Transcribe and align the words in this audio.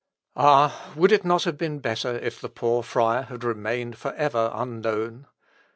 Ah! 0.35 0.91
would 0.95 1.11
it 1.11 1.23
not 1.23 1.43
have 1.43 1.59
been 1.59 1.77
better 1.77 2.15
if 2.17 2.41
the 2.41 2.49
poor 2.49 2.81
friar 2.81 3.21
had 3.21 3.43
remained 3.43 3.99
for 3.99 4.13
ever 4.15 4.49
unknown? 4.51 5.27